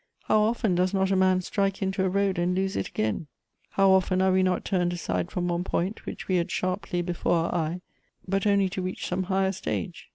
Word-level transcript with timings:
How 0.23 0.39
often 0.41 0.73
does 0.73 0.95
not 0.95 1.11
a 1.11 1.15
man 1.15 1.41
strike 1.41 1.79
into 1.83 2.03
a 2.03 2.09
road 2.09 2.39
and 2.39 2.55
lose 2.55 2.75
it 2.75 2.87
again! 2.87 3.27
How 3.69 3.91
often 3.91 4.19
are 4.19 4.31
we 4.31 4.41
not 4.41 4.65
turned 4.65 4.93
aside 4.93 5.29
from 5.29 5.47
one 5.47 5.63
point 5.63 6.07
which 6.07 6.27
we 6.27 6.37
had 6.37 6.49
sharply 6.49 7.03
before 7.03 7.35
our 7.35 7.53
eye, 7.53 7.81
but 8.27 8.47
only 8.47 8.67
to 8.69 8.81
reach 8.81 9.05
some 9.05 9.21
higher 9.25 9.51
sUge 9.51 10.07